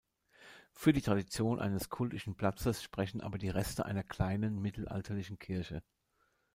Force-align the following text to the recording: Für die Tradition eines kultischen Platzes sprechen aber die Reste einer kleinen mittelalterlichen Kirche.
Für 0.73 0.93
die 0.93 1.01
Tradition 1.03 1.59
eines 1.59 1.89
kultischen 1.89 2.33
Platzes 2.35 2.81
sprechen 2.81 3.21
aber 3.21 3.37
die 3.37 3.49
Reste 3.49 3.85
einer 3.85 4.01
kleinen 4.01 4.59
mittelalterlichen 4.59 5.37
Kirche. 5.37 5.83